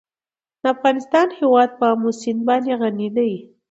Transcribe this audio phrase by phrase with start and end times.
[0.61, 3.33] د افغانستان هیواد په آمو سیند باندې غني دی.